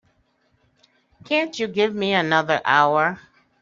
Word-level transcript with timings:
Can't 1.25 1.59
you 1.59 1.67
give 1.67 1.93
me 1.93 2.11
another 2.13 2.59
hour? 2.65 3.19